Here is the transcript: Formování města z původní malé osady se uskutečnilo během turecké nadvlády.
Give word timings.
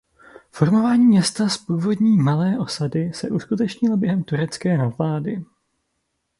Formování 0.51 1.05
města 1.05 1.49
z 1.49 1.57
původní 1.57 2.17
malé 2.17 2.59
osady 2.59 3.13
se 3.13 3.29
uskutečnilo 3.29 3.97
během 3.97 4.23
turecké 4.23 4.77
nadvlády. 4.77 5.43